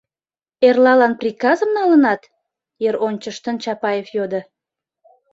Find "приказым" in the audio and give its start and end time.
1.21-1.69